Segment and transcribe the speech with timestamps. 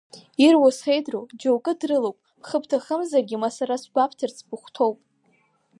[0.45, 4.97] Ируа сеидру, џьоукы брылоуп, бхы бҭахымзаргьы, ма сара сгәабҭарц быхәҭоуп.